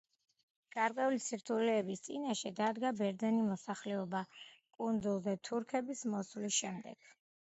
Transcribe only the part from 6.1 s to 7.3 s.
მოსვლის შემდეგ.